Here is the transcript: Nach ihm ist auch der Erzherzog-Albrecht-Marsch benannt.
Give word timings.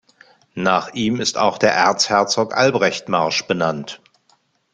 Nach 0.55 0.95
ihm 0.95 1.19
ist 1.21 1.37
auch 1.37 1.59
der 1.59 1.73
Erzherzog-Albrecht-Marsch 1.75 3.43
benannt. 3.45 4.01